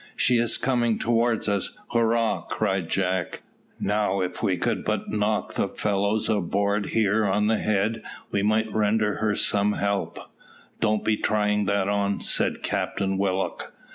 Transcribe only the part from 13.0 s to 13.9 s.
Willock.